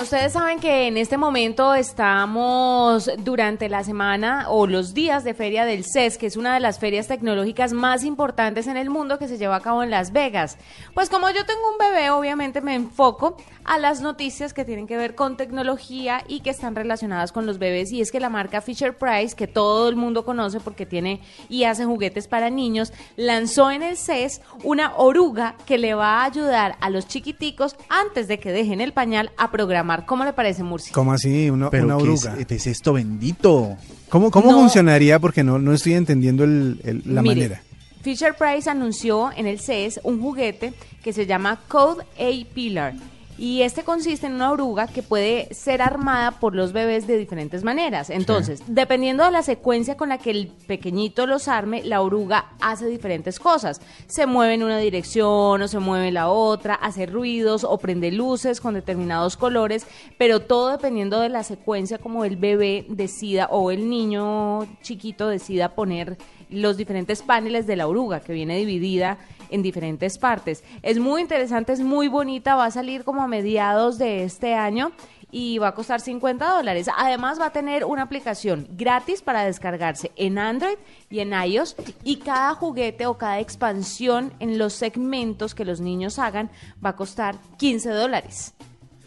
[0.00, 5.64] Ustedes saben que en este momento estamos durante la semana o los días de feria
[5.64, 9.26] del CES, que es una de las ferias tecnológicas más importantes en el mundo que
[9.26, 10.56] se lleva a cabo en Las Vegas.
[10.94, 14.96] Pues como yo tengo un bebé, obviamente me enfoco a las noticias que tienen que
[14.96, 17.90] ver con tecnología y que están relacionadas con los bebés.
[17.90, 21.64] Y es que la marca Fisher Price, que todo el mundo conoce porque tiene y
[21.64, 26.76] hace juguetes para niños, lanzó en el CES una oruga que le va a ayudar
[26.80, 29.87] a los chiquiticos antes de que dejen el pañal a programar.
[30.06, 30.92] ¿Cómo le parece, Murcia?
[30.92, 31.50] ¿Cómo así?
[31.50, 32.36] Una, Pero una ¿qué oruga.
[32.38, 33.76] Es, es esto bendito?
[34.08, 34.58] ¿Cómo, cómo No.
[34.58, 35.18] funcionaría?
[35.18, 37.62] Porque no, no estoy entendiendo el- el- la Mire, manera.
[38.02, 40.72] Fisher Price anunció en el CES un juguete
[41.02, 42.94] que se llama Code A Pillar.
[43.38, 47.62] Y este consiste en una oruga que puede ser armada por los bebés de diferentes
[47.62, 48.10] maneras.
[48.10, 52.86] Entonces, dependiendo de la secuencia con la que el pequeñito los arme, la oruga hace
[52.86, 53.80] diferentes cosas.
[54.08, 58.10] Se mueve en una dirección o se mueve en la otra, hace ruidos o prende
[58.10, 59.86] luces con determinados colores,
[60.18, 65.76] pero todo dependiendo de la secuencia como el bebé decida o el niño chiquito decida
[65.76, 66.18] poner
[66.50, 69.18] los diferentes paneles de la oruga que viene dividida
[69.50, 70.64] en diferentes partes.
[70.82, 74.92] Es muy interesante, es muy bonita, va a salir como a mediados de este año
[75.30, 76.88] y va a costar 50 dólares.
[76.96, 80.78] Además va a tener una aplicación gratis para descargarse en Android
[81.10, 86.18] y en iOS y cada juguete o cada expansión en los segmentos que los niños
[86.18, 86.50] hagan
[86.84, 88.54] va a costar 15 dólares.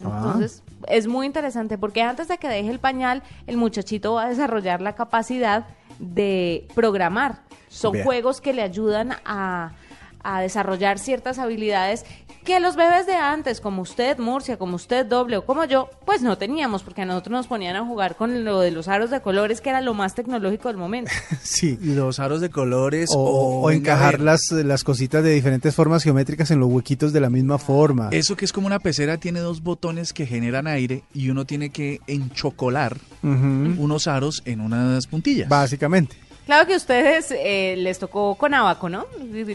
[0.00, 4.28] Entonces, es muy interesante porque antes de que deje el pañal, el muchachito va a
[4.28, 5.66] desarrollar la capacidad
[5.98, 7.42] de programar.
[7.68, 9.72] Son juegos que le ayudan a,
[10.26, 12.04] a desarrollar ciertas habilidades
[12.44, 16.22] que los bebés de antes, como usted, Murcia, como usted, Doble, o como yo, pues
[16.22, 19.20] no teníamos, porque a nosotros nos ponían a jugar con lo de los aros de
[19.20, 21.10] colores, que era lo más tecnológico del momento.
[21.42, 21.78] Sí.
[21.80, 26.68] Los aros de colores O, encajar las, las cositas de diferentes formas geométricas en los
[26.68, 28.08] huequitos de la misma forma.
[28.12, 31.70] Eso que es como una pecera tiene dos botones que generan aire y uno tiene
[31.70, 35.48] que enchocolar unos aros en unas puntillas.
[35.48, 36.25] Básicamente.
[36.46, 39.04] Claro que a ustedes eh, les tocó con abaco, ¿no?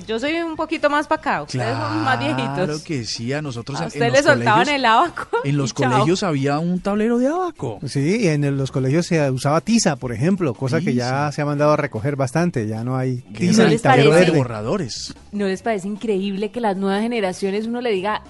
[0.06, 2.54] Yo soy un poquito más para acá, ustedes son más viejitos.
[2.54, 5.28] Claro que sí, a nosotros A en- ustedes en le los soltaban colegios- el abaco.
[5.46, 5.90] En los chao.
[5.90, 7.80] colegios había un tablero de abaco.
[7.88, 11.42] Sí, y en el- los colegios se usaba tiza, por ejemplo, cosa que ya se
[11.42, 12.68] ha mandado a recoger bastante.
[12.68, 14.32] Ya no hay tiza ¿No ni les tablero parece?
[14.32, 15.14] de borradores.
[15.32, 18.22] ¿No les parece increíble que las nuevas generaciones uno le diga,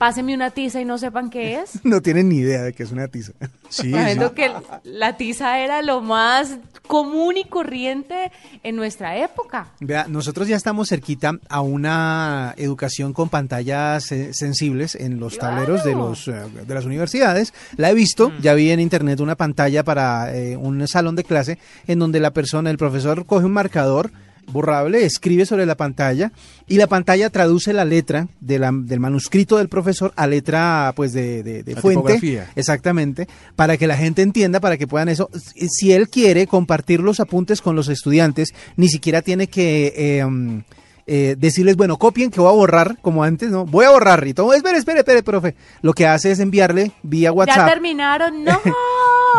[0.00, 1.78] páseme una tiza y no sepan qué es?
[1.84, 3.32] No tienen ni idea de que es una tiza.
[3.68, 4.34] Sí, Sabiendo sí.
[4.34, 4.50] que
[4.84, 6.56] la tiza era lo más
[6.86, 9.66] común y corriente en nuestra época.
[9.80, 15.56] Vea, nosotros ya estamos cerquita a una educación con pantallas eh, sensibles en los Claro.
[15.56, 16.32] tableros de los eh,
[16.66, 17.52] de las universidades.
[17.76, 18.40] La he visto, Mm.
[18.40, 22.30] ya vi en internet una pantalla para eh, un salón de clase en donde la
[22.32, 24.10] persona, el profesor coge un marcador
[24.46, 26.32] borrable, escribe sobre la pantalla
[26.66, 31.12] y la pantalla traduce la letra de la- del manuscrito del profesor a letra pues
[31.12, 32.00] de, de- fuente.
[32.00, 32.50] tipografía.
[32.56, 35.28] Exactamente, para que la gente entienda, para que puedan eso.
[35.68, 40.62] Si- él quiere compartir los apuntes con los estudiantes, ni siquiera tiene que eh, um,
[41.06, 43.66] eh, decirles, bueno, copien que voy a borrar, como antes, ¿no?
[43.66, 45.56] Voy a borrar y todo, espere, espere, espere, profe.
[45.82, 47.68] Lo que hace es enviarle vía ¿Ya WhatsApp.
[47.68, 48.44] terminaron?
[48.44, 48.60] ¡No!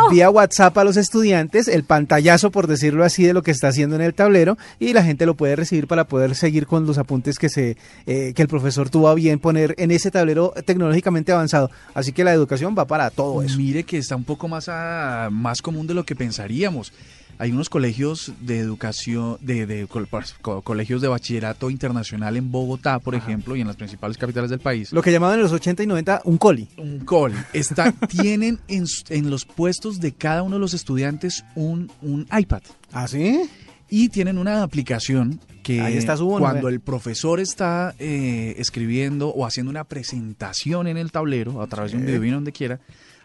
[0.09, 3.95] Vía WhatsApp a los estudiantes, el pantallazo, por decirlo así, de lo que está haciendo
[3.95, 7.37] en el tablero, y la gente lo puede recibir para poder seguir con los apuntes
[7.39, 11.69] que se eh, que el profesor tuvo a bien poner en ese tablero tecnológicamente avanzado.
[11.93, 13.57] Así que la educación va para todo eso.
[13.57, 16.91] Mire que está un poco más, a- más común de lo que pensaríamos.
[17.37, 23.15] Hay unos colegios de educación, de, pues, co- colegios de bachillerato internacional en Bogotá, por
[23.15, 24.91] ejemplo, y en las principales capitales del país.
[24.91, 26.67] Lo que llamaban en los 80 y 90 un coli.
[26.77, 27.33] un col.
[27.53, 32.61] Está, tienen en, los puestos de cada uno de los estudiantes un, un iPad.
[32.91, 33.41] ¿Ah, sí?
[33.89, 39.29] Y tienen una aplicación que Ahí está su bono, cuando el profesor está eh, escribiendo
[39.29, 42.79] o haciendo una presentación en el tablero, a través de un video donde quiera,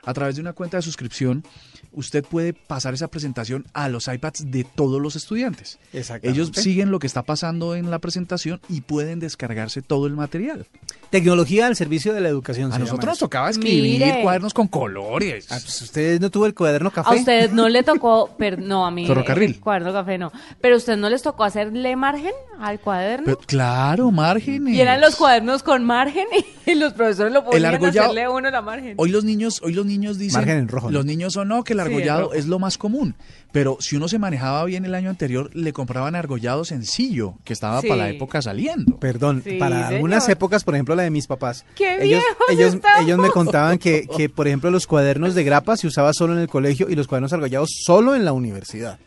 [0.06, 1.44] a través de una cuenta de suscripción,
[1.92, 5.78] usted puede pasar esa presentación a los iPads de todos los estudiantes.
[5.92, 6.28] Exactamente.
[6.40, 10.66] Ellos siguen lo que está pasando en la presentación y pueden descargarse todo el material.
[11.10, 12.72] Tecnología al servicio de la educación.
[12.72, 14.22] A nosotros nos tocaba escribir Mire.
[14.22, 15.46] cuadernos con colores.
[15.50, 17.10] Ah, pues, ¿Usted no tuvo el cuaderno café?
[17.10, 19.06] A usted no le tocó, per- no, a mí.
[19.06, 19.60] Ferrocarril.
[19.60, 20.32] Cuaderno café no.
[20.60, 23.24] Pero a usted no les tocó hacerle margen al cuaderno.
[23.24, 24.74] Pero, claro, márgenes.
[24.74, 26.26] y eran los cuadernos con margen
[26.66, 28.94] y los profesores lo ponían a hacerle a uno la margen.
[28.96, 30.98] Hoy los niños, hoy los niños dicen, Margen en rojo, ¿no?
[30.98, 33.14] los niños son no que el Sí, argollado es lo más común,
[33.52, 37.80] pero si uno se manejaba bien el año anterior le compraban argollado sencillo que estaba
[37.80, 37.88] Sí.
[37.88, 38.98] para la época saliendo.
[38.98, 39.94] Perdón, Sí, para señor.
[39.94, 44.06] algunas épocas, por ejemplo la de mis papás, ¡Qué ellos, ellos, ellos me contaban que,
[44.16, 47.06] que, por ejemplo, los cuadernos de grapa se usaba solo en el colegio y los
[47.06, 48.98] cuadernos argollados solo en la universidad.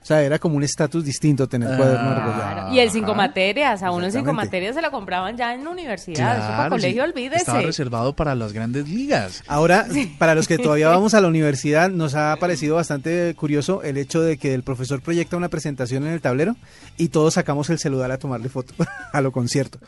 [0.00, 2.52] O sea, era como un estatus distinto tener cuaderno Ah, argollado.
[2.54, 2.74] Claro.
[2.74, 5.70] Y el cinco materias, a uno en cinco materias se lo compraban ya en la
[5.70, 6.32] universidad.
[6.32, 7.36] Eso para Claro, colegio, sí, olvídese.
[7.36, 9.42] Estaba reservado para las grandes ligas.
[9.48, 9.86] Ahora,
[10.18, 14.22] para los que todavía vamos a la universidad, nos ha parecido bastante curioso el hecho
[14.22, 16.56] de que el profesor proyecta una presentación en el tablero
[16.96, 18.72] y todos sacamos el celular a tomarle foto
[19.12, 19.78] a lo concierto.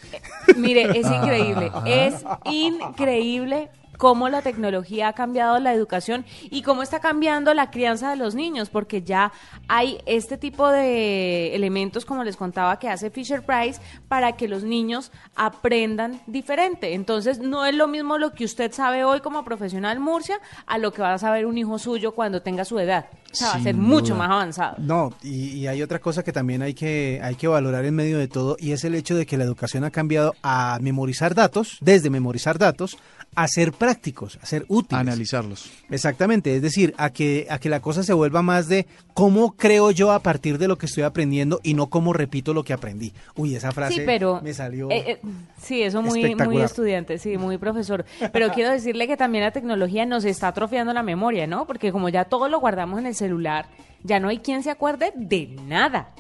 [0.57, 2.15] Mire, es increíble, es
[2.45, 8.17] increíble cómo la tecnología ha cambiado la educación y cómo está cambiando la crianza de
[8.17, 9.33] los niños, porque ya
[9.69, 14.65] hay este tipo de elementos, como les contaba, que hace Fisher Price para que los
[14.65, 16.95] niños aprendan diferente.
[16.95, 20.93] Entonces, no es lo mismo lo que usted sabe hoy como profesional Murcia a lo
[20.93, 23.07] que va a saber un hijo suyo cuando tenga su edad.
[23.33, 24.77] O sea, va a ser mucho más avanzado.
[24.79, 28.19] No, y, y hay otra cosa que también hay que, hay que valorar en medio
[28.19, 31.79] de todo y es el hecho de que la educación ha cambiado a memorizar datos,
[31.81, 32.99] desde memorizar datos,
[33.35, 35.01] a ser prácticos, a ser útiles.
[35.01, 35.71] Analizarlos.
[35.89, 39.91] Exactamente, es decir, a que, a que la cosa se vuelva más de cómo creo
[39.93, 43.13] yo a partir de lo que estoy aprendiendo y no cómo repito lo que aprendí.
[43.37, 44.91] Uy, esa frase Sí, pero me salió...
[44.91, 45.21] eh, eh,
[45.63, 48.05] sí, eso muy, muy estudiante, sí, muy profesor.
[48.33, 51.67] Pero quiero decirle que también la tecnología nos está atrofiando la memoria, ¿no?
[51.67, 53.67] Porque como ya todo lo guardamos en el celular,
[54.03, 56.11] ya no hay quien se acuerde de nada.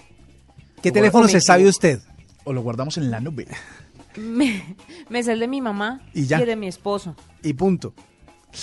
[0.82, 2.00] ¿Qué teléfono se sabe usted?
[2.44, 3.46] O lo guardamos en la nube.
[4.16, 4.76] Me,
[5.08, 6.38] me sé el de mi mamá Y ya.
[6.38, 7.14] el de mi esposo.
[7.42, 7.94] Y punto.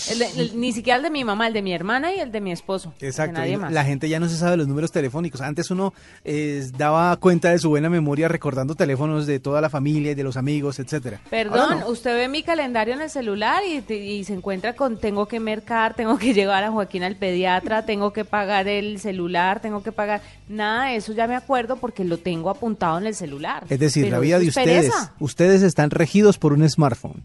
[0.09, 2.51] El ni siquiera el de mi mamá, el de mi hermana y el de mi
[2.51, 2.93] esposo.
[2.99, 3.39] Exacto.
[3.39, 3.71] nadie y más.
[3.71, 5.41] La gente ya no se sabe los números telefónicos.
[5.41, 5.93] Antes uno
[6.23, 10.23] eh, daba cuenta de su buena memoria recordando teléfonos de toda la familia y de
[10.23, 11.21] los amigos, etcétera.
[11.29, 11.89] Perdón, no.
[11.89, 16.17] usted ve mi calendario en el celular y, se encuentra con tengo que mercar, tengo
[16.17, 20.21] que llevar a Joaquín al pediatra, tengo que pagar el celular, tengo que pagar.
[20.49, 23.65] Nada de eso ya me acuerdo porque lo tengo apuntado en el celular.
[23.69, 25.13] Es decir, Pero la vida de es ustedes, pereza.
[25.19, 27.23] ustedes están regidos por un smartphone.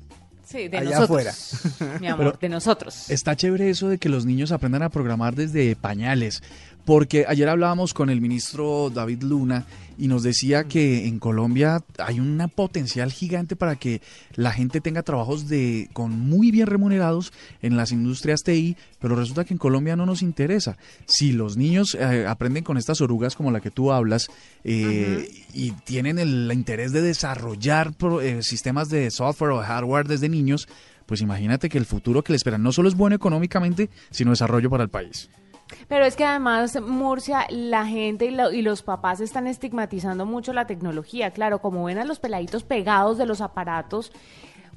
[0.52, 1.50] Sí, de allá nosotros.
[2.00, 3.10] Mi amor, Pero- de nosotros.
[3.10, 6.42] Está chévere eso de que los niños aprendan a programar desde pañales,
[6.84, 9.66] porque ayer hablábamos con el ministro David Luna
[9.98, 14.00] y nos decía que en Colombia hay un potencial gigante para que
[14.34, 19.44] la gente tenga trabajos de con muy bien remunerados en las industrias TI, pero resulta
[19.44, 20.76] que en Colombia no nos interesa.
[21.06, 24.28] Si los niños eh, aprenden con estas orugas como la que tú hablas
[24.64, 30.28] eh, y tienen el interés de desarrollar pro- eh, sistemas de software o hardware desde
[30.28, 30.66] niños,
[31.06, 34.70] pues imagínate que el futuro que le esperan no solo es bueno económicamente, sino desarrollo
[34.70, 35.28] para el país.
[35.88, 40.52] Pero es que además, Murcia, la gente y, lo- y los papás están estigmatizando mucho
[40.52, 41.30] la tecnología.
[41.32, 44.12] Claro, como ven a los peladitos pegados de los aparatos,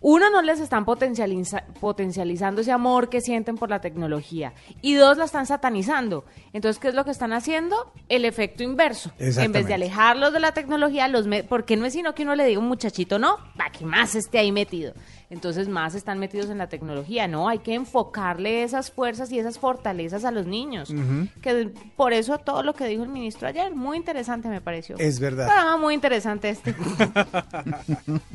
[0.02, 4.54] uno, no les están potencializa- potencializando ese amor que sienten por la tecnología.
[4.82, 6.26] Y dos, la están satanizando.
[6.54, 7.92] Entonces, ¿qué es lo que están haciendo?
[8.10, 9.12] El efecto inverso.
[9.18, 12.46] En vez de alejarlos de la tecnología, los porque no es sino que uno le
[12.46, 14.94] diga a un muchachito, no, para que más esté ahí metido.
[15.30, 17.50] Entonces, más están metidos en la tecnología, ¿no?
[17.50, 20.94] Hay que enfocarle esas fuerzas y esas fortalezas a los niños.
[21.42, 24.98] Que por eso todo lo que dijo el ministro ayer, muy interesante me pareció.
[25.00, 25.50] Es verdad.
[25.52, 26.76] Ah, muy interesante este.